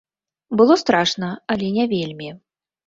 Было 0.61 0.77
страшна, 0.83 1.31
але 1.57 1.71
не 1.81 1.85
вельмі. 1.97 2.29